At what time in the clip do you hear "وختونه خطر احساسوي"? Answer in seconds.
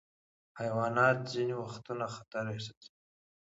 1.63-2.99